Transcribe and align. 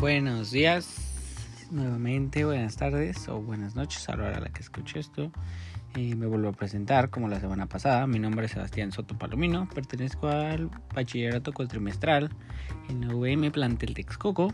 Buenos 0.00 0.52
días, 0.52 1.66
nuevamente, 1.72 2.44
buenas 2.44 2.76
tardes 2.76 3.28
o 3.28 3.40
buenas 3.40 3.74
noches 3.74 4.08
a 4.08 4.14
la 4.14 4.28
hora 4.28 4.36
a 4.36 4.40
la 4.40 4.48
que 4.50 4.60
escucho 4.60 5.00
esto. 5.00 5.32
Eh, 5.96 6.14
me 6.14 6.26
vuelvo 6.26 6.50
a 6.50 6.52
presentar 6.52 7.10
como 7.10 7.26
la 7.26 7.40
semana 7.40 7.66
pasada. 7.66 8.06
Mi 8.06 8.20
nombre 8.20 8.46
es 8.46 8.52
Sebastián 8.52 8.92
Soto 8.92 9.18
Palomino, 9.18 9.68
pertenezco 9.74 10.28
al 10.28 10.70
bachillerato 10.94 11.52
cuatrimestral 11.52 12.30
en 12.88 13.08
la 13.08 13.14
UVM 13.16 13.50
Plantel 13.50 13.94
Texcoco. 13.94 14.52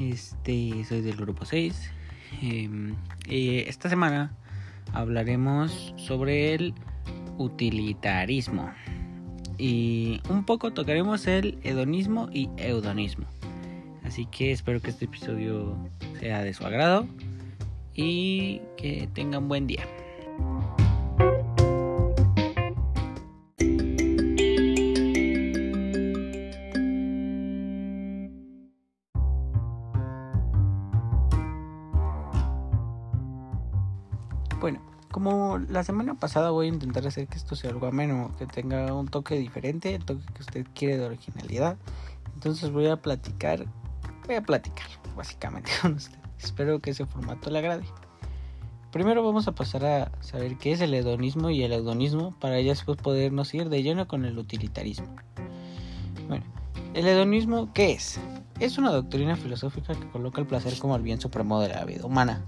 Este, 0.00 0.84
soy 0.84 1.00
del 1.00 1.16
grupo 1.16 1.44
6. 1.44 1.92
Em, 2.42 2.96
eh, 3.28 3.66
esta 3.68 3.88
semana 3.88 4.36
hablaremos 4.92 5.94
sobre 5.96 6.54
el 6.54 6.74
utilitarismo 7.38 8.72
y 9.58 10.20
un 10.28 10.44
poco 10.44 10.72
tocaremos 10.72 11.28
el 11.28 11.60
hedonismo 11.62 12.28
y 12.32 12.50
eudonismo. 12.56 13.28
Así 14.12 14.26
que 14.26 14.52
espero 14.52 14.78
que 14.82 14.90
este 14.90 15.06
episodio 15.06 15.74
sea 16.20 16.42
de 16.42 16.52
su 16.52 16.66
agrado 16.66 17.06
y 17.94 18.60
que 18.76 19.08
tengan 19.14 19.48
buen 19.48 19.66
día. 19.66 19.86
Bueno, 34.60 34.82
como 35.10 35.56
la 35.56 35.84
semana 35.84 36.20
pasada 36.20 36.50
voy 36.50 36.66
a 36.66 36.68
intentar 36.68 37.06
hacer 37.06 37.28
que 37.28 37.38
esto 37.38 37.56
sea 37.56 37.70
algo 37.70 37.86
ameno, 37.86 38.30
que 38.38 38.44
tenga 38.44 38.92
un 38.92 39.08
toque 39.08 39.38
diferente, 39.38 39.94
el 39.94 40.04
toque 40.04 40.26
que 40.34 40.42
usted 40.42 40.66
quiere 40.74 40.98
de 40.98 41.06
originalidad. 41.06 41.78
Entonces 42.34 42.70
voy 42.72 42.88
a 42.88 42.96
platicar 42.96 43.64
voy 44.26 44.36
a 44.36 44.42
platicar 44.42 44.86
básicamente 45.16 45.70
con 45.82 45.94
ustedes. 45.94 46.18
Espero 46.42 46.80
que 46.80 46.90
ese 46.90 47.06
formato 47.06 47.50
le 47.50 47.58
agrade. 47.58 47.84
Primero 48.90 49.24
vamos 49.24 49.48
a 49.48 49.52
pasar 49.52 49.86
a 49.86 50.12
saber 50.20 50.58
qué 50.58 50.72
es 50.72 50.80
el 50.82 50.92
hedonismo 50.92 51.48
y 51.48 51.62
el 51.62 51.72
eudonismo 51.72 52.34
para 52.38 52.60
ya 52.60 52.70
después 52.70 52.98
podernos 52.98 53.54
ir 53.54 53.70
de 53.70 53.82
lleno 53.82 54.06
con 54.06 54.26
el 54.26 54.36
utilitarismo. 54.36 55.06
Bueno, 56.28 56.44
el 56.92 57.06
hedonismo, 57.06 57.72
¿qué 57.72 57.92
es? 57.92 58.20
Es 58.60 58.76
una 58.76 58.90
doctrina 58.90 59.36
filosófica 59.36 59.94
que 59.94 60.06
coloca 60.10 60.42
el 60.42 60.46
placer 60.46 60.78
como 60.78 60.94
el 60.96 61.02
bien 61.02 61.20
supremo 61.20 61.60
de 61.60 61.68
la 61.68 61.84
vida 61.86 62.04
humana. 62.04 62.44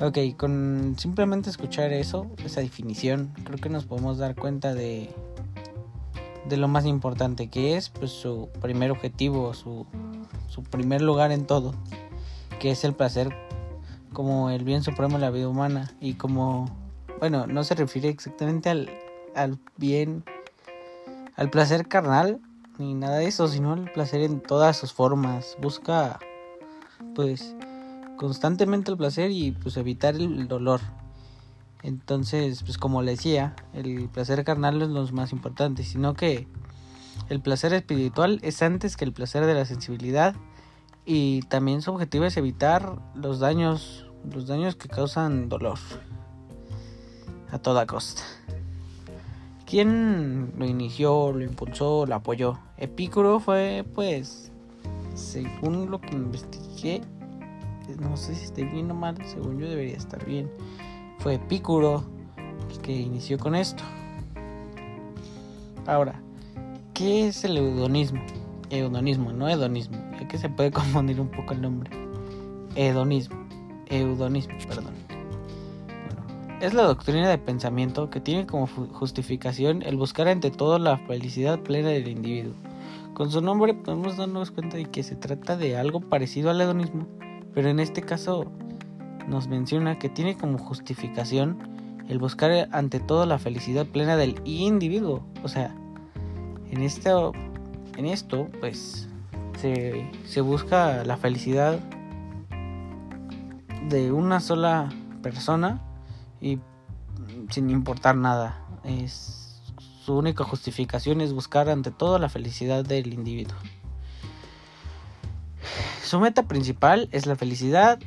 Ok, 0.00 0.16
con 0.38 0.94
simplemente 0.96 1.50
escuchar 1.50 1.92
eso, 1.92 2.26
esa 2.42 2.62
definición, 2.62 3.34
creo 3.44 3.58
que 3.58 3.68
nos 3.68 3.84
podemos 3.84 4.16
dar 4.16 4.34
cuenta 4.34 4.72
de, 4.72 5.10
de 6.48 6.56
lo 6.56 6.68
más 6.68 6.86
importante 6.86 7.48
que 7.48 7.76
es, 7.76 7.90
pues 7.90 8.10
su 8.10 8.48
primer 8.62 8.90
objetivo, 8.90 9.52
su 9.52 9.86
su 10.50 10.64
primer 10.64 11.00
lugar 11.00 11.30
en 11.32 11.46
todo, 11.46 11.74
que 12.58 12.72
es 12.72 12.84
el 12.84 12.92
placer 12.92 13.34
como 14.12 14.50
el 14.50 14.64
bien 14.64 14.82
supremo 14.82 15.14
de 15.14 15.20
la 15.20 15.30
vida 15.30 15.48
humana 15.48 15.90
y 16.00 16.14
como, 16.14 16.68
bueno, 17.20 17.46
no 17.46 17.62
se 17.62 17.76
refiere 17.76 18.08
exactamente 18.08 18.68
al, 18.68 18.90
al 19.36 19.58
bien, 19.76 20.24
al 21.36 21.50
placer 21.50 21.86
carnal, 21.86 22.40
ni 22.78 22.94
nada 22.94 23.18
de 23.18 23.26
eso, 23.26 23.46
sino 23.46 23.72
al 23.72 23.92
placer 23.92 24.22
en 24.22 24.40
todas 24.40 24.76
sus 24.76 24.92
formas. 24.92 25.56
Busca, 25.60 26.18
pues, 27.14 27.54
constantemente 28.16 28.90
el 28.90 28.96
placer 28.96 29.30
y 29.30 29.52
pues 29.52 29.76
evitar 29.76 30.16
el 30.16 30.48
dolor. 30.48 30.80
Entonces, 31.82 32.62
pues 32.64 32.76
como 32.76 33.02
le 33.02 33.12
decía, 33.12 33.54
el 33.72 34.08
placer 34.08 34.44
carnal 34.44 34.78
no 34.78 34.84
es 34.84 34.90
lo 34.90 35.06
más 35.16 35.32
importante, 35.32 35.84
sino 35.84 36.14
que 36.14 36.48
el 37.28 37.40
placer 37.40 37.72
espiritual 37.72 38.40
es 38.42 38.62
antes 38.62 38.96
que 38.96 39.04
el 39.04 39.12
placer 39.12 39.46
de 39.46 39.54
la 39.54 39.64
sensibilidad 39.64 40.34
y 41.04 41.42
también 41.42 41.82
su 41.82 41.92
objetivo 41.92 42.24
es 42.24 42.36
evitar 42.36 42.98
los 43.14 43.40
daños, 43.40 44.06
los 44.32 44.46
daños 44.46 44.76
que 44.76 44.88
causan 44.88 45.48
dolor 45.48 45.78
a 47.50 47.58
toda 47.58 47.86
costa. 47.86 48.22
¿Quién 49.66 50.52
lo 50.58 50.66
inició, 50.66 51.32
lo 51.32 51.44
impulsó, 51.44 52.04
lo 52.06 52.14
apoyó? 52.16 52.58
Epicuro 52.76 53.38
fue, 53.38 53.84
pues, 53.94 54.50
según 55.14 55.90
lo 55.90 56.00
que 56.00 56.14
investigué, 56.16 57.02
no 58.00 58.16
sé 58.16 58.34
si 58.34 58.44
estoy 58.46 58.64
bien 58.64 58.90
o 58.90 58.94
mal, 58.94 59.16
según 59.24 59.58
yo 59.58 59.68
debería 59.68 59.96
estar 59.96 60.24
bien. 60.24 60.50
Fue 61.18 61.34
Epicuro 61.34 62.04
el 62.70 62.78
que 62.80 62.92
inició 62.92 63.38
con 63.38 63.54
esto. 63.54 63.84
Ahora, 65.86 66.20
¿Qué 66.94 67.28
es 67.28 67.44
el 67.44 67.56
eudonismo? 67.56 68.20
Eudonismo, 68.68 69.32
no 69.32 69.48
hedonismo. 69.48 69.96
Es 70.20 70.26
que 70.26 70.38
se 70.38 70.48
puede 70.48 70.70
confundir 70.72 71.20
un 71.20 71.28
poco 71.28 71.54
el 71.54 71.62
nombre. 71.62 71.90
Hedonismo. 72.74 73.36
Eudonismo, 73.86 74.54
perdón. 74.68 74.94
Bueno, 75.08 76.58
es 76.60 76.74
la 76.74 76.82
doctrina 76.82 77.28
de 77.28 77.38
pensamiento 77.38 78.10
que 78.10 78.20
tiene 78.20 78.46
como 78.46 78.66
justificación 78.66 79.82
el 79.82 79.96
buscar 79.96 80.28
ante 80.28 80.50
todo 80.50 80.78
la 80.78 80.98
felicidad 80.98 81.60
plena 81.60 81.88
del 81.88 82.08
individuo. 82.08 82.54
Con 83.14 83.30
su 83.30 83.40
nombre 83.40 83.74
podemos 83.74 84.16
darnos 84.16 84.50
cuenta 84.50 84.76
de 84.76 84.84
que 84.84 85.02
se 85.02 85.16
trata 85.16 85.56
de 85.56 85.76
algo 85.76 86.00
parecido 86.00 86.50
al 86.50 86.60
hedonismo, 86.60 87.06
pero 87.54 87.68
en 87.68 87.80
este 87.80 88.02
caso 88.02 88.50
nos 89.28 89.48
menciona 89.48 89.98
que 89.98 90.08
tiene 90.08 90.36
como 90.36 90.58
justificación 90.58 91.58
el 92.08 92.18
buscar 92.18 92.68
ante 92.72 92.98
todo 92.98 93.26
la 93.26 93.38
felicidad 93.38 93.86
plena 93.86 94.16
del 94.16 94.40
individuo, 94.44 95.22
o 95.44 95.48
sea, 95.48 95.74
en 96.70 96.82
esto, 96.82 97.32
en 97.96 98.06
esto 98.06 98.48
pues 98.60 99.08
se, 99.60 100.40
busca 100.40 101.04
la 101.04 101.16
felicidad 101.16 101.78
de 103.88 104.12
una 104.12 104.40
sola 104.40 104.88
persona 105.22 105.80
y 106.40 106.58
sin 107.50 107.70
importar 107.70 108.16
nada. 108.16 108.64
Su 109.06 110.16
única 110.16 110.44
justificación 110.44 111.20
es 111.20 111.32
buscar 111.32 111.68
ante 111.68 111.90
todo 111.90 112.18
la 112.18 112.28
felicidad 112.28 112.84
del 112.84 113.12
individuo. 113.12 113.56
Su 116.02 116.20
meta 116.20 116.44
principal 116.44 117.08
es 117.12 117.26
la 117.26 117.36
felicidad 117.36 118.00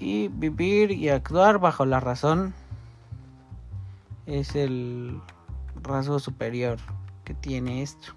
y 0.00 0.28
vivir 0.28 0.90
y 0.90 1.10
actuar 1.10 1.58
bajo 1.58 1.84
la 1.84 2.00
razón 2.00 2.54
es 4.26 4.54
el 4.56 5.20
rasgo 5.82 6.18
superior 6.18 6.78
que 7.24 7.34
tiene 7.34 7.82
esto. 7.82 8.14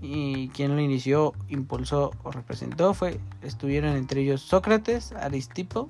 Y 0.00 0.48
quien 0.48 0.74
lo 0.74 0.80
inició, 0.80 1.34
impulsó 1.48 2.12
o 2.22 2.30
representó 2.30 2.94
fue, 2.94 3.20
estuvieron 3.42 3.96
entre 3.96 4.22
ellos 4.22 4.40
Sócrates, 4.40 5.12
Aristipo 5.12 5.88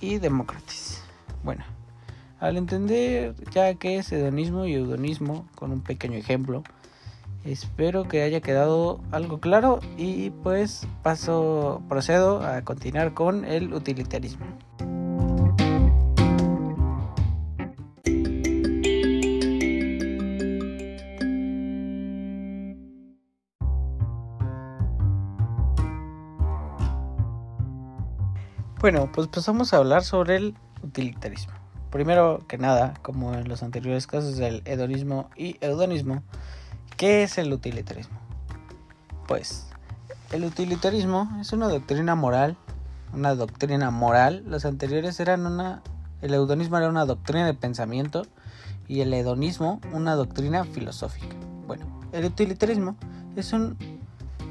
y 0.00 0.18
Demócrates. 0.18 1.02
Bueno, 1.44 1.64
al 2.38 2.56
entender 2.56 3.34
ya 3.50 3.74
que 3.74 3.98
es 3.98 4.10
hedonismo 4.12 4.64
y 4.64 4.74
eudonismo, 4.74 5.46
con 5.54 5.72
un 5.72 5.82
pequeño 5.82 6.16
ejemplo, 6.16 6.62
espero 7.44 8.08
que 8.08 8.22
haya 8.22 8.40
quedado 8.40 9.00
algo 9.10 9.40
claro 9.40 9.80
y 9.98 10.30
pues 10.30 10.86
paso, 11.02 11.82
procedo 11.88 12.42
a 12.42 12.62
continuar 12.62 13.12
con 13.12 13.44
el 13.44 13.74
utilitarismo. 13.74 14.46
Bueno, 28.80 29.10
pues 29.12 29.28
pasamos 29.28 29.74
a 29.74 29.76
hablar 29.76 30.04
sobre 30.04 30.36
el 30.36 30.54
utilitarismo. 30.82 31.52
Primero 31.90 32.46
que 32.48 32.56
nada, 32.56 32.94
como 33.02 33.34
en 33.34 33.46
los 33.46 33.62
anteriores 33.62 34.06
casos 34.06 34.38
del 34.38 34.62
hedonismo 34.64 35.28
y 35.36 35.58
eudonismo, 35.60 36.22
¿qué 36.96 37.22
es 37.22 37.36
el 37.36 37.52
utilitarismo? 37.52 38.18
Pues 39.28 39.66
el 40.32 40.46
utilitarismo 40.46 41.30
es 41.42 41.52
una 41.52 41.68
doctrina 41.68 42.14
moral, 42.14 42.56
una 43.12 43.34
doctrina 43.34 43.90
moral. 43.90 44.44
Los 44.46 44.64
anteriores 44.64 45.20
eran 45.20 45.44
una, 45.44 45.82
el 46.22 46.32
eudonismo 46.32 46.78
era 46.78 46.88
una 46.88 47.04
doctrina 47.04 47.44
de 47.44 47.52
pensamiento 47.52 48.22
y 48.88 49.02
el 49.02 49.12
hedonismo 49.12 49.82
una 49.92 50.14
doctrina 50.14 50.64
filosófica. 50.64 51.36
Bueno, 51.66 51.84
el 52.12 52.24
utilitarismo 52.24 52.96
es 53.36 53.52
un 53.52 53.76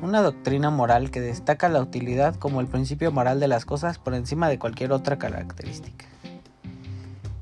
una 0.01 0.21
doctrina 0.21 0.69
moral 0.69 1.11
que 1.11 1.21
destaca 1.21 1.69
la 1.69 1.81
utilidad 1.81 2.35
como 2.35 2.61
el 2.61 2.67
principio 2.67 3.11
moral 3.11 3.39
de 3.39 3.47
las 3.47 3.65
cosas 3.65 3.97
por 3.97 4.13
encima 4.13 4.49
de 4.49 4.59
cualquier 4.59 4.91
otra 4.91 5.17
característica. 5.17 6.05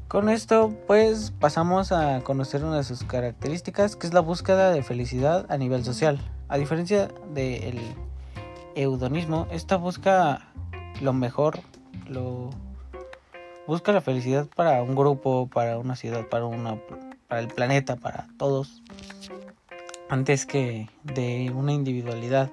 Con 0.08 0.30
esto 0.30 0.74
pues 0.88 1.32
pasamos 1.40 1.92
a 1.92 2.22
conocer 2.22 2.64
una 2.64 2.78
de 2.78 2.84
sus 2.84 3.04
características 3.04 3.96
que 3.96 4.08
es 4.08 4.14
la 4.14 4.22
búsqueda 4.22 4.72
de 4.72 4.82
felicidad 4.82 5.46
a 5.50 5.58
nivel 5.58 5.84
social. 5.84 6.20
A 6.48 6.58
diferencia 6.58 7.10
del 7.34 7.80
eudonismo, 8.76 9.48
esta 9.52 9.76
busca 9.76 10.48
lo 11.02 11.14
mejor, 11.14 11.60
lo 12.08 12.52
busca 13.68 13.92
la 13.92 14.02
felicidad 14.02 14.48
para 14.56 14.82
un 14.82 14.96
grupo, 14.96 15.50
para 15.54 15.78
una 15.78 15.96
ciudad, 15.96 16.26
para 16.28 16.46
una 16.46 16.78
para 17.28 17.42
el 17.42 17.50
planeta, 17.50 17.98
para 17.98 18.28
todos 18.38 18.82
antes 20.10 20.46
que 20.46 20.90
de 21.04 21.52
una 21.54 21.74
individualidad. 21.74 22.52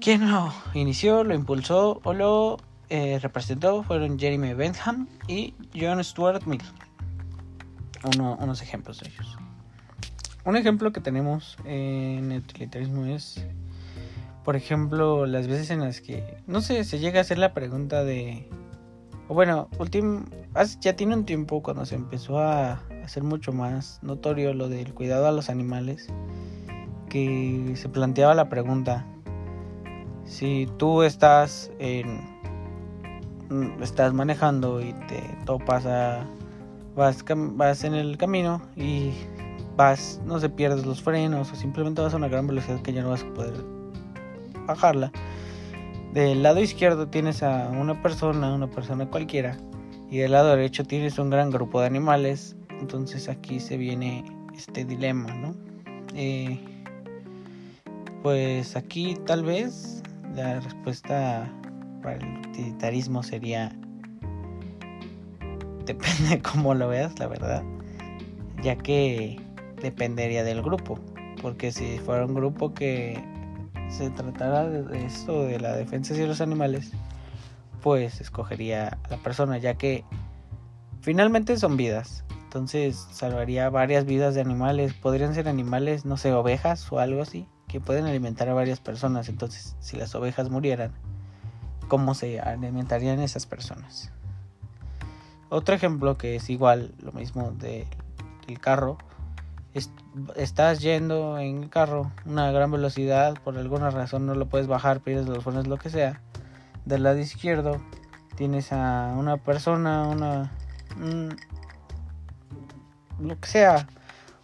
Quien 0.00 0.30
lo 0.30 0.52
inició, 0.74 1.24
lo 1.24 1.34
impulsó 1.34 2.00
o 2.04 2.12
lo 2.12 2.58
eh, 2.88 3.18
representó 3.20 3.82
fueron 3.82 4.18
Jeremy 4.18 4.54
Bentham 4.54 5.08
y 5.26 5.54
John 5.74 6.02
Stuart 6.02 6.44
Mill. 6.46 6.62
unos 8.18 8.62
ejemplos 8.62 9.00
de 9.00 9.08
ellos. 9.08 9.36
Un 10.44 10.56
ejemplo 10.56 10.92
que 10.92 11.00
tenemos 11.00 11.56
en 11.64 12.30
el 12.30 12.38
utilitarismo 12.38 13.06
es, 13.06 13.44
por 14.44 14.54
ejemplo, 14.54 15.26
las 15.26 15.48
veces 15.48 15.70
en 15.70 15.80
las 15.80 16.00
que, 16.00 16.36
no 16.46 16.60
sé, 16.60 16.84
se 16.84 17.00
llega 17.00 17.18
a 17.18 17.22
hacer 17.22 17.38
la 17.38 17.52
pregunta 17.52 18.04
de, 18.04 18.48
o 19.26 19.34
bueno, 19.34 19.68
ya 20.80 20.94
tiene 20.94 21.14
un 21.14 21.24
tiempo 21.24 21.64
cuando 21.64 21.84
se 21.84 21.96
empezó 21.96 22.38
a 22.38 22.80
hacer 23.06 23.22
mucho 23.22 23.52
más 23.52 24.00
notorio 24.02 24.52
lo 24.52 24.68
del 24.68 24.92
cuidado 24.92 25.26
a 25.26 25.32
los 25.32 25.48
animales, 25.48 26.08
que 27.08 27.72
se 27.76 27.88
planteaba 27.88 28.34
la 28.34 28.48
pregunta, 28.48 29.06
si 30.24 30.68
tú 30.76 31.02
estás 31.02 31.70
en 31.78 32.36
estás 33.80 34.12
manejando 34.12 34.80
y 34.80 34.92
te 35.06 35.22
topas 35.44 35.86
a 35.86 36.26
vas 36.96 37.24
vas 37.28 37.84
en 37.84 37.94
el 37.94 38.18
camino 38.18 38.60
y 38.74 39.12
vas 39.76 40.20
no 40.26 40.40
se 40.40 40.48
pierdes 40.48 40.84
los 40.84 41.00
frenos 41.00 41.52
o 41.52 41.54
simplemente 41.54 42.02
vas 42.02 42.12
a 42.12 42.16
una 42.16 42.26
gran 42.26 42.48
velocidad 42.48 42.82
que 42.82 42.92
ya 42.92 43.02
no 43.02 43.10
vas 43.10 43.22
a 43.22 43.34
poder 43.34 43.54
bajarla 44.66 45.12
del 46.12 46.42
lado 46.42 46.60
izquierdo 46.60 47.06
tienes 47.06 47.44
a 47.44 47.68
una 47.68 48.02
persona 48.02 48.52
una 48.52 48.68
persona 48.68 49.08
cualquiera 49.08 49.56
y 50.10 50.18
del 50.18 50.32
lado 50.32 50.48
derecho 50.48 50.82
tienes 50.82 51.16
un 51.20 51.30
gran 51.30 51.50
grupo 51.50 51.80
de 51.80 51.86
animales 51.86 52.56
entonces 52.80 53.28
aquí 53.28 53.60
se 53.60 53.76
viene 53.76 54.24
este 54.56 54.84
dilema 54.84 55.34
no 55.34 55.54
eh, 56.14 56.58
pues 58.22 58.76
aquí 58.76 59.16
tal 59.26 59.44
vez 59.44 60.02
la 60.34 60.60
respuesta 60.60 61.50
para 62.02 62.16
el 62.16 62.38
utilitarismo 62.48 63.22
sería 63.22 63.72
depende 65.86 66.28
de 66.28 66.42
cómo 66.42 66.74
lo 66.74 66.88
veas, 66.88 67.18
la 67.18 67.28
verdad, 67.28 67.62
ya 68.62 68.76
que 68.76 69.40
dependería 69.80 70.44
del 70.44 70.62
grupo, 70.62 70.98
porque 71.40 71.72
si 71.72 71.98
fuera 71.98 72.26
un 72.26 72.34
grupo 72.34 72.74
que 72.74 73.22
se 73.88 74.10
tratara 74.10 74.68
de 74.68 75.06
esto 75.06 75.44
de 75.44 75.60
la 75.60 75.74
defensa 75.76 76.12
de 76.12 76.26
los 76.26 76.40
animales, 76.40 76.92
pues 77.82 78.20
escogería 78.20 78.98
a 79.04 79.10
la 79.10 79.16
persona, 79.18 79.58
ya 79.58 79.74
que 79.74 80.04
finalmente 81.00 81.56
son 81.56 81.76
vidas. 81.76 82.24
Entonces 82.56 83.06
salvaría 83.12 83.68
varias 83.68 84.06
vidas 84.06 84.34
de 84.34 84.40
animales. 84.40 84.94
Podrían 84.94 85.34
ser 85.34 85.46
animales, 85.46 86.06
no 86.06 86.16
sé, 86.16 86.32
ovejas 86.32 86.90
o 86.90 86.98
algo 86.98 87.20
así 87.20 87.46
que 87.68 87.80
pueden 87.80 88.06
alimentar 88.06 88.48
a 88.48 88.54
varias 88.54 88.80
personas. 88.80 89.28
Entonces, 89.28 89.76
si 89.78 89.98
las 89.98 90.14
ovejas 90.14 90.48
murieran, 90.48 90.92
¿cómo 91.88 92.14
se 92.14 92.40
alimentarían 92.40 93.20
esas 93.20 93.44
personas? 93.44 94.10
Otro 95.50 95.74
ejemplo 95.74 96.16
que 96.16 96.36
es 96.36 96.48
igual, 96.48 96.94
lo 96.98 97.12
mismo 97.12 97.50
del 97.50 97.86
carro. 98.58 98.96
estás 100.34 100.80
yendo 100.80 101.38
en 101.38 101.64
el 101.64 101.68
carro 101.68 102.10
una 102.24 102.50
gran 102.52 102.70
velocidad, 102.70 103.38
por 103.44 103.58
alguna 103.58 103.90
razón 103.90 104.24
no 104.24 104.34
lo 104.34 104.46
puedes 104.46 104.66
bajar, 104.66 105.00
pierdes 105.00 105.28
los 105.28 105.44
frenos, 105.44 105.66
lo 105.66 105.76
que 105.76 105.90
sea. 105.90 106.22
Del 106.86 107.02
lado 107.02 107.18
izquierdo 107.18 107.82
tienes 108.34 108.72
a 108.72 109.14
una 109.14 109.36
persona, 109.36 110.08
una... 110.08 110.52
lo 113.20 113.38
que 113.40 113.48
sea, 113.48 113.86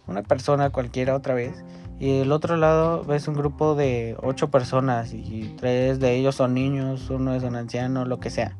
una 0.07 0.23
persona 0.23 0.69
cualquiera 0.69 1.15
otra 1.15 1.33
vez 1.33 1.63
y 1.99 2.19
del 2.19 2.31
otro 2.31 2.57
lado 2.57 3.03
ves 3.03 3.27
un 3.27 3.35
grupo 3.35 3.75
de 3.75 4.17
ocho 4.21 4.51
personas 4.51 5.13
y 5.13 5.55
tres 5.57 5.99
de 5.99 6.15
ellos 6.15 6.35
son 6.35 6.53
niños, 6.53 7.09
uno 7.09 7.33
es 7.35 7.43
un 7.43 7.55
anciano, 7.55 8.05
lo 8.05 8.19
que 8.19 8.29
sea. 8.29 8.55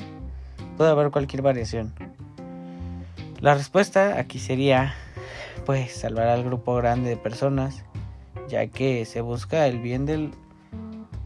Puede 0.78 0.92
haber 0.92 1.12
cualquier 1.12 1.42
variación. 1.42 1.94
La 3.42 3.54
respuesta 3.56 4.18
aquí 4.18 4.40
sería 4.40 4.94
pues 5.66 5.94
salvar 5.94 6.28
al 6.28 6.44
grupo 6.44 6.76
grande 6.76 7.10
de 7.10 7.18
personas, 7.18 7.84
ya 8.48 8.68
que 8.68 9.06
se 9.06 9.22
busca 9.22 9.68
el 9.68 9.80
bien 9.80 10.06
del 10.06 10.32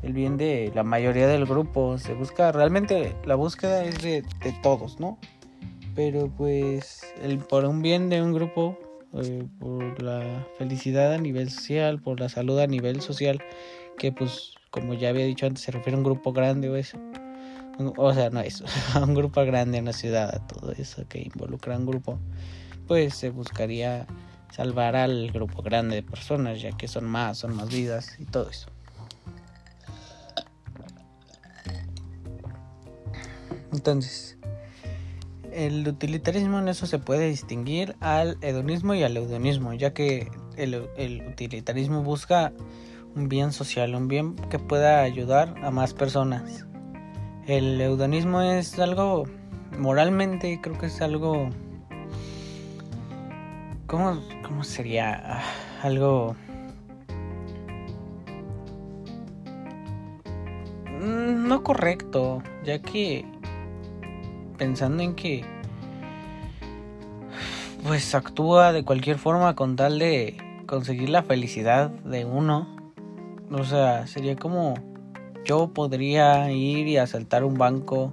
el 0.04 0.14
bien 0.14 0.38
de 0.38 0.72
la 0.74 0.84
mayoría 0.84 1.28
del 1.28 1.46
grupo, 1.46 1.98
se 1.98 2.14
busca 2.14 2.52
realmente 2.52 3.16
la 3.26 3.36
búsqueda 3.36 3.84
es 3.84 4.02
de, 4.02 4.22
de 4.22 4.52
todos, 4.64 5.00
¿no? 5.00 5.18
Pero 5.98 6.30
pues 6.30 7.02
el 7.24 7.40
por 7.40 7.66
un 7.66 7.82
bien 7.82 8.08
de 8.08 8.22
un 8.22 8.32
grupo 8.32 8.78
eh, 9.16 9.48
por 9.60 10.00
la 10.00 10.48
felicidad 10.56 11.12
a 11.12 11.18
nivel 11.18 11.50
social, 11.50 12.00
por 12.00 12.20
la 12.20 12.30
salud 12.30 12.60
a 12.60 12.68
nivel 12.68 13.02
social, 13.02 13.44
que 13.98 14.12
pues 14.12 14.60
como 14.70 14.94
ya 14.94 15.10
había 15.10 15.26
dicho 15.26 15.48
antes 15.48 15.64
se 15.64 15.72
refiere 15.72 15.96
a 15.96 15.98
un 15.98 16.04
grupo 16.04 16.34
grande 16.34 16.70
o 16.70 16.76
eso. 16.76 17.00
O 17.96 18.14
sea, 18.14 18.30
no 18.30 18.42
eso, 18.42 18.64
a 18.94 19.00
un 19.00 19.16
grupo 19.16 19.44
grande, 19.44 19.80
en 19.80 19.86
una 19.86 19.94
ciudad, 19.94 20.40
todo 20.46 20.72
eso 20.74 21.04
que 21.10 21.20
involucra 21.20 21.74
a 21.74 21.80
un 21.80 21.88
grupo, 21.88 22.20
pues 22.86 23.16
se 23.16 23.32
buscaría 23.32 24.06
salvar 24.52 24.96
al 24.96 25.32
grupo 25.32 25.64
grande 25.64 25.96
de 25.96 26.04
personas, 26.04 26.62
ya 26.62 26.78
que 26.78 26.88
son 26.88 27.06
más, 27.06 27.40
son 27.40 27.56
más 27.56 27.70
vidas 27.70 28.20
y 28.20 28.26
todo 28.26 28.52
eso. 28.52 28.70
Entonces, 33.74 34.38
el 35.52 35.88
utilitarismo 35.88 36.60
en 36.60 36.68
eso 36.68 36.88
se 36.88 37.00
puede 37.00 37.28
distinguir 37.30 37.96
al 38.00 38.38
hedonismo 38.42 38.94
y 38.94 39.04
al 39.04 39.18
eudonismo, 39.18 39.74
ya 39.74 39.94
que 39.94 40.30
el, 40.56 40.76
utilitarismo 41.30 42.04
busca 42.04 42.54
un 43.16 43.30
bien 43.30 43.52
social, 43.52 43.96
un 43.96 44.08
bien 44.08 44.36
que 44.50 44.60
pueda 44.60 45.02
ayudar 45.02 45.56
a 45.64 45.72
más 45.72 45.94
personas. 45.94 46.66
El 47.48 47.80
eudonismo 47.80 48.42
es 48.42 48.78
algo 48.80 49.26
moralmente, 49.78 50.60
creo 50.62 50.78
que 50.78 50.88
es 50.88 51.02
algo... 51.02 51.50
¿Cómo, 53.88 54.22
cómo 54.44 54.64
sería? 54.64 55.42
Algo... 55.82 56.36
Mm, 61.00 61.48
no 61.48 61.64
correcto, 61.64 62.44
ya 62.66 62.80
que 62.80 63.26
pensando 64.58 65.04
en 65.04 65.16
que 65.16 65.46
pues 67.88 68.14
actúa 68.16 68.74
de 68.74 68.84
cualquier 68.84 69.18
forma 69.18 69.56
con 69.56 69.76
tal 69.76 70.00
de 70.00 70.38
conseguir 70.66 71.10
la 71.10 71.24
felicidad 71.24 71.90
de 71.90 72.26
uno. 72.26 72.68
O 73.52 73.64
sea, 73.64 74.08
sería 74.08 74.36
como 74.36 74.74
yo 75.46 75.70
podría 75.74 76.52
ir 76.52 76.88
y 76.88 76.98
asaltar 76.98 77.46
un 77.46 77.58
banco 77.58 78.12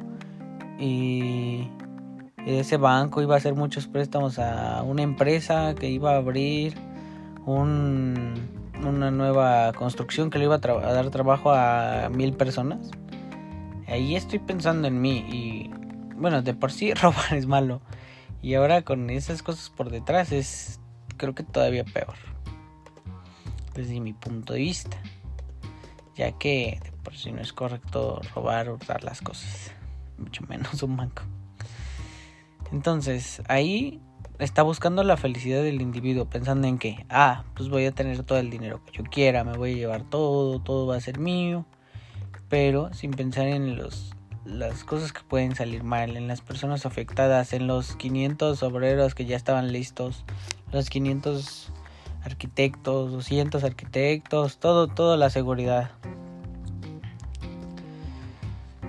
y 0.79 1.69
ese 2.47 2.77
banco 2.77 3.23
iba 3.23 3.35
a 3.35 3.39
hacer 3.39 3.55
muchos 3.55 3.89
préstamos 3.89 4.39
a 4.39 4.83
una 4.83 5.03
empresa 5.03 5.75
que 5.75 5.89
iba 5.89 6.13
a 6.13 6.17
abrir 6.17 6.75
un, 7.47 8.35
una 8.87 9.11
nueva 9.11 9.73
construcción 9.73 10.31
que 10.31 10.39
le 10.39 10.45
iba 10.45 10.57
a, 10.57 10.59
a 10.59 10.93
dar 10.93 11.11
trabajo 11.11 11.51
a 11.51 12.09
mil 12.11 12.35
personas. 12.35 12.91
Ahí 13.89 14.15
estoy 14.15 14.39
pensando 14.39 14.87
en 14.87 15.01
mí 15.01 15.25
y 15.31 15.71
bueno, 16.17 16.43
de 16.43 16.55
por 16.55 16.73
sí 16.73 16.93
robar 16.95 17.35
es 17.35 17.47
malo. 17.47 17.81
Y 18.43 18.55
ahora 18.55 18.83
con 18.83 19.09
esas 19.11 19.43
cosas 19.43 19.71
por 19.71 19.91
detrás 19.91 20.33
es, 20.33 20.81
creo 21.17 21.35
que 21.35 21.43
todavía 21.43 21.85
peor. 21.85 22.15
Desde 23.75 24.01
mi 24.01 24.13
punto 24.13 24.53
de 24.53 24.61
vista. 24.61 24.97
Ya 26.15 26.33
que 26.33 26.79
de 26.83 26.93
por 27.03 27.17
sí 27.17 27.33
no 27.33 27.41
es 27.41 27.53
correcto 27.53 28.21
robar 28.35 28.69
o 28.69 28.79
dar 28.79 29.03
las 29.03 29.21
cosas. 29.21 29.73
Mucho 30.19 30.45
menos 30.47 30.83
un 30.83 30.97
banco. 30.97 31.23
Entonces, 32.71 33.43
ahí 33.49 34.01
está 34.39 34.63
buscando 34.63 35.05
la 35.05 35.17
felicidad 35.17 35.63
del 35.63 35.81
individuo, 35.81 36.29
pensando 36.29 36.67
en 36.67 36.79
que, 36.79 37.07
ah, 37.09 37.45
pues 37.55 37.69
voy 37.69 37.87
a 37.87 37.93
tener 37.93 38.23
todo 38.25 38.39
el 38.39 38.51
dinero 38.51 38.85
que 38.85 38.93
yo 38.93 39.05
quiera, 39.05 39.45
me 39.45 39.57
voy 39.57 39.73
a 39.73 39.77
llevar 39.77 40.03
todo, 40.03 40.61
todo 40.61 40.87
va 40.87 40.97
a 40.97 41.01
ser 41.01 41.19
mío, 41.19 41.67
pero 42.49 42.93
sin 42.95 43.13
pensar 43.13 43.47
en 43.47 43.77
los 43.77 44.14
las 44.45 44.85
cosas 44.85 45.13
que 45.13 45.21
pueden 45.23 45.55
salir 45.55 45.85
mal 45.85 46.17
en 46.17 46.29
las 46.29 46.41
personas 46.41 46.87
afectadas, 46.87 47.53
en 47.53 47.67
los 47.67 47.97
500 47.97 48.63
obreros 48.63 49.15
que 49.15 49.25
ya 49.25 49.37
estaban 49.37 49.73
listos, 49.73 50.25
los 50.73 50.91
500 50.91 51.73
arquitectos, 52.25 53.13
200 53.13 53.65
arquitectos, 53.65 54.59
todo, 54.59 54.89
toda 54.89 55.17
la 55.17 55.31
seguridad. 55.31 55.91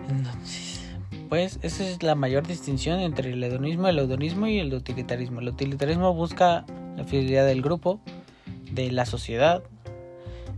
Entonces, 0.09 0.81
pues 1.29 1.59
esa 1.61 1.83
es 1.83 2.03
la 2.03 2.15
mayor 2.15 2.45
distinción 2.45 2.99
entre 2.99 3.31
el 3.33 3.43
hedonismo, 3.43 3.87
el 3.87 3.99
hedonismo 3.99 4.47
y 4.47 4.59
el 4.59 4.73
utilitarismo. 4.73 5.41
El 5.41 5.49
utilitarismo 5.49 6.13
busca 6.13 6.65
la 6.95 7.03
fidelidad 7.03 7.45
del 7.45 7.61
grupo, 7.61 7.99
de 8.71 8.91
la 8.91 9.05
sociedad. 9.05 9.63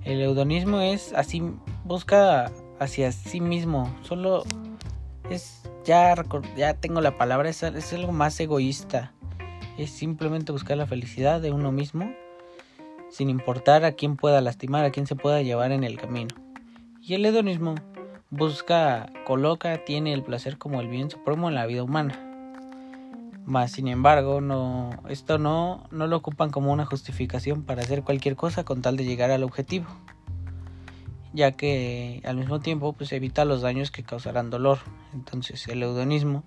El 0.03 0.21
hedonismo 0.21 0.81
es 0.81 1.13
así, 1.13 1.41
busca 1.83 2.51
hacia 2.79 3.11
sí 3.11 3.41
mismo, 3.41 3.93
solo 4.03 4.43
es 5.29 5.63
ya, 5.85 6.15
ya 6.55 6.73
tengo 6.75 7.01
la 7.01 7.17
palabra, 7.17 7.49
es, 7.49 7.63
es 7.63 7.93
algo 7.93 8.11
más 8.11 8.39
egoísta. 8.39 9.13
Es 9.77 9.91
simplemente 9.91 10.51
buscar 10.51 10.77
la 10.77 10.87
felicidad 10.87 11.39
de 11.39 11.51
uno 11.51 11.71
mismo 11.71 12.11
sin 13.09 13.29
importar 13.29 13.85
a 13.85 13.93
quién 13.93 14.17
pueda 14.17 14.41
lastimar, 14.41 14.85
a 14.85 14.91
quién 14.91 15.07
se 15.07 15.15
pueda 15.15 15.41
llevar 15.41 15.71
en 15.71 15.83
el 15.83 15.97
camino. 15.97 16.35
Y 17.01 17.13
el 17.13 17.25
hedonismo 17.25 17.75
busca, 18.29 19.11
coloca, 19.25 19.85
tiene 19.85 20.13
el 20.13 20.23
placer 20.23 20.57
como 20.57 20.81
el 20.81 20.87
bien 20.87 21.09
supremo 21.09 21.47
en 21.47 21.55
la 21.55 21.65
vida 21.65 21.83
humana. 21.83 22.23
Más 23.45 23.71
sin 23.71 23.87
embargo, 23.87 24.41
no, 24.41 24.89
esto 25.07 25.37
no, 25.37 25.85
no 25.89 26.07
lo 26.07 26.17
ocupan 26.17 26.49
como 26.49 26.73
una 26.73 26.85
justificación 26.85 27.63
para 27.63 27.81
hacer 27.81 28.03
cualquier 28.03 28.35
cosa 28.35 28.65
con 28.65 28.81
tal 28.81 28.97
de 28.97 29.05
llegar 29.05 29.31
al 29.31 29.43
objetivo, 29.43 29.87
ya 31.33 31.51
que 31.51 32.21
al 32.25 32.37
mismo 32.37 32.59
tiempo 32.59 32.93
pues 32.93 33.11
evita 33.11 33.45
los 33.45 33.61
daños 33.61 33.91
que 33.91 34.03
causarán 34.03 34.49
dolor. 34.49 34.79
Entonces 35.13 35.67
el 35.67 35.83
eudonismo 35.83 36.43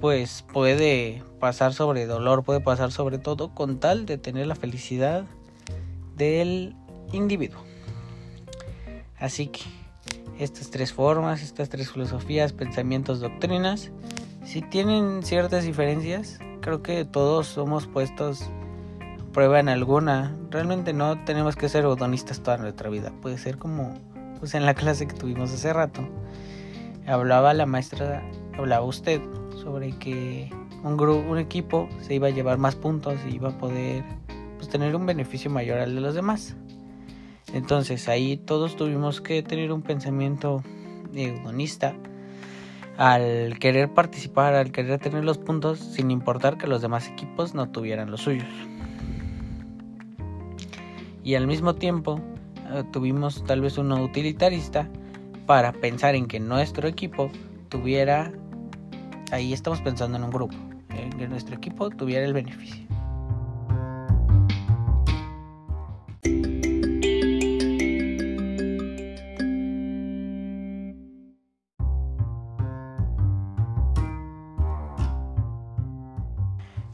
pues 0.00 0.44
puede 0.52 1.22
pasar 1.40 1.72
sobre 1.72 2.06
dolor, 2.06 2.44
puede 2.44 2.60
pasar 2.60 2.92
sobre 2.92 3.18
todo 3.18 3.54
con 3.54 3.78
tal 3.78 4.06
de 4.06 4.18
tener 4.18 4.46
la 4.46 4.54
felicidad 4.54 5.24
del 6.16 6.74
individuo. 7.12 7.60
Así 9.18 9.46
que 9.48 9.62
estas 10.38 10.70
tres 10.70 10.92
formas, 10.92 11.42
estas 11.42 11.68
tres 11.68 11.90
filosofías, 11.90 12.52
pensamientos, 12.52 13.20
doctrinas, 13.20 13.90
si 14.44 14.62
tienen 14.62 15.22
ciertas 15.22 15.64
diferencias, 15.64 16.38
creo 16.60 16.82
que 16.82 17.04
todos 17.04 17.46
somos 17.46 17.86
puestos 17.86 18.50
prueba 19.36 19.60
en 19.60 19.68
alguna. 19.68 20.34
Realmente 20.50 20.94
no 20.94 21.22
tenemos 21.24 21.56
que 21.56 21.68
ser 21.68 21.84
odonistas 21.84 22.40
toda 22.40 22.56
nuestra 22.56 22.88
vida. 22.88 23.12
Puede 23.20 23.36
ser 23.36 23.58
como 23.58 23.92
pues 24.40 24.54
en 24.54 24.64
la 24.64 24.72
clase 24.72 25.06
que 25.06 25.12
tuvimos 25.12 25.52
hace 25.52 25.74
rato. 25.74 26.08
Hablaba 27.06 27.52
la 27.52 27.66
maestra, 27.66 28.26
hablaba 28.56 28.86
usted 28.86 29.20
sobre 29.62 29.90
que 29.98 30.50
un 30.82 30.96
grupo, 30.96 31.30
un 31.30 31.36
equipo 31.36 31.86
se 32.00 32.14
iba 32.14 32.28
a 32.28 32.30
llevar 32.30 32.56
más 32.56 32.76
puntos 32.76 33.18
y 33.28 33.34
iba 33.34 33.50
a 33.50 33.58
poder 33.58 34.04
pues, 34.56 34.70
tener 34.70 34.96
un 34.96 35.04
beneficio 35.04 35.50
mayor 35.50 35.80
al 35.80 35.94
de 35.94 36.00
los 36.00 36.14
demás. 36.14 36.56
Entonces 37.52 38.08
ahí 38.08 38.38
todos 38.38 38.74
tuvimos 38.74 39.20
que 39.20 39.42
tener 39.42 39.70
un 39.70 39.82
pensamiento 39.82 40.62
hedonista 41.14 41.94
al 42.96 43.58
querer 43.58 43.92
participar, 43.92 44.54
al 44.54 44.72
querer 44.72 44.98
tener 44.98 45.24
los 45.24 45.36
puntos 45.36 45.78
sin 45.78 46.10
importar 46.10 46.56
que 46.56 46.66
los 46.66 46.80
demás 46.80 47.06
equipos 47.08 47.54
no 47.54 47.68
tuvieran 47.68 48.10
los 48.10 48.22
suyos. 48.22 48.48
Y 51.26 51.34
al 51.34 51.48
mismo 51.48 51.74
tiempo 51.74 52.20
eh, 52.70 52.84
tuvimos 52.92 53.42
tal 53.42 53.60
vez 53.60 53.78
uno 53.78 54.00
utilitarista 54.00 54.88
para 55.44 55.72
pensar 55.72 56.14
en 56.14 56.26
que 56.26 56.38
nuestro 56.38 56.86
equipo 56.86 57.32
tuviera, 57.68 58.30
ahí 59.32 59.52
estamos 59.52 59.80
pensando 59.80 60.18
en 60.18 60.22
un 60.22 60.30
grupo, 60.30 60.54
en 60.90 61.10
que 61.10 61.26
nuestro 61.26 61.56
equipo 61.56 61.90
tuviera 61.90 62.24
el 62.24 62.32
beneficio. 62.32 62.86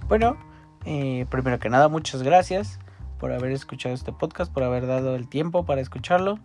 Bueno, 0.09 0.39
eh, 0.87 1.27
primero 1.29 1.59
que 1.59 1.69
nada, 1.69 1.89
muchas 1.89 2.23
gracias 2.23 2.79
por 3.23 3.31
haber 3.31 3.53
escuchado 3.53 3.95
este 3.95 4.11
podcast, 4.11 4.53
por 4.53 4.65
haber 4.65 4.89
dado 4.89 5.15
el 5.15 5.29
tiempo 5.29 5.65
para 5.65 5.81
escucharlo. 5.81 6.41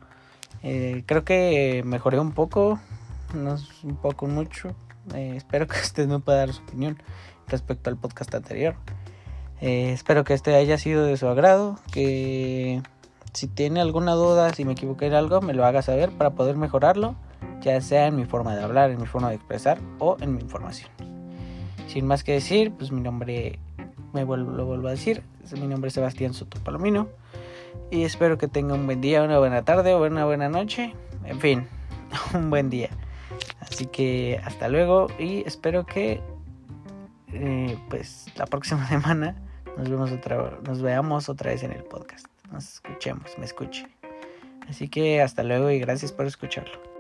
Eh, 0.62 1.02
creo 1.08 1.26
que 1.26 1.82
mejoré 1.84 2.20
un 2.20 2.34
poco, 2.34 2.80
no 3.34 3.56
es 3.56 3.84
un 3.84 3.96
poco 3.96 4.28
mucho. 4.28 4.76
Eh, 5.16 5.34
espero 5.36 5.66
que 5.66 5.80
usted 5.82 6.08
me 6.08 6.20
pueda 6.20 6.38
dar 6.38 6.54
su 6.54 6.62
opinión 6.62 7.02
respecto 7.48 7.90
al 7.90 7.98
podcast 7.98 8.36
anterior. 8.36 8.76
espero 9.60 10.24
que 10.24 10.36
este 10.36 10.54
haya 10.54 10.78
sido 10.78 11.04
de 11.04 11.18
su 11.18 11.28
agrado, 11.28 11.80
que 11.92 12.84
si 13.34 13.48
tiene 13.48 13.82
alguna 13.82 14.12
duda, 14.12 14.54
si 14.54 14.64
me 14.64 14.74
equivoqué 14.74 15.08
en 15.08 15.16
algo, 15.16 15.42
me 15.42 15.56
lo 15.56 15.66
haga 15.66 15.82
saber 15.82 16.12
para 16.12 16.36
poder 16.36 16.58
mejorarlo, 16.58 17.16
ya 17.60 17.82
sea 17.82 18.06
en 18.06 18.18
mi 18.18 18.26
forma 18.26 18.56
de 18.56 18.64
hablar, 18.64 18.92
en 18.92 19.02
mi 19.02 19.08
forma 19.08 19.30
de 19.30 19.36
expresar 19.38 19.80
o 19.98 20.16
en 20.22 20.36
mi 20.36 20.42
información. 20.42 20.92
Sin 21.88 22.06
más 22.06 22.24
que 22.24 22.34
decir, 22.34 22.72
pues 22.78 22.92
mi 22.92 23.02
nombre, 23.02 23.58
me 24.14 24.24
vuelvo, 24.24 24.52
lo 24.52 24.66
vuelvo 24.66 24.88
a 24.88 24.92
decir, 24.92 25.24
mi 25.54 25.68
nombre 25.68 25.90
es 25.90 25.94
Sebastián 25.94 26.34
Soto 26.34 26.60
Palomino. 26.60 27.08
Y 27.92 28.04
espero 28.04 28.38
que 28.38 28.48
tenga 28.48 28.74
un 28.74 28.86
buen 28.86 29.02
día, 29.02 29.24
una 29.24 29.40
buena 29.40 29.64
tarde 29.64 29.94
o 29.94 30.04
una 30.04 30.26
buena 30.26 30.50
noche. 30.50 30.94
En 31.26 31.40
fin, 31.40 31.68
un 32.34 32.50
buen 32.50 32.70
día. 32.70 32.90
Así 33.60 33.86
que 33.86 34.42
hasta 34.44 34.68
luego 34.70 35.08
y 35.20 35.44
espero 35.46 35.86
que 35.86 36.22
eh, 37.34 37.78
pues 37.90 38.28
la 38.36 38.46
próxima 38.46 38.88
semana 38.90 39.36
nos 39.78 39.90
vemos 39.90 40.12
otra 40.12 40.60
nos 40.66 40.82
veamos 40.82 41.30
otra 41.30 41.52
vez 41.52 41.64
en 41.64 41.72
el 41.72 41.84
podcast. 41.84 42.26
Nos 42.52 42.76
escuchemos, 42.76 43.38
me 43.38 43.46
escuche. 43.46 43.88
Así 44.70 44.90
que 44.90 45.22
hasta 45.22 45.44
luego 45.44 45.70
y 45.70 45.80
gracias 45.80 46.12
por 46.12 46.26
escucharlo. 46.26 46.97